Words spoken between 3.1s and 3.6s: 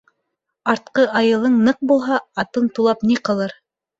ни ҡылыр